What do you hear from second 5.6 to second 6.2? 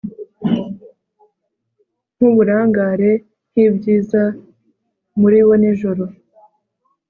nijoro